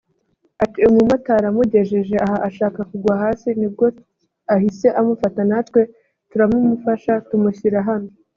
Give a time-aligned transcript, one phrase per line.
[0.63, 3.87] Ati “Umumotari amugejeje aha ashaka kugwa hasi ni bwo
[4.53, 5.81] ahise amufata natwe
[6.29, 8.09] turamumufasha tumushyira hano